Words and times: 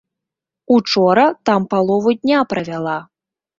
Учора 0.75 1.27
там 1.51 1.69
палову 1.75 2.17
дня 2.25 2.43
правяла. 2.55 2.99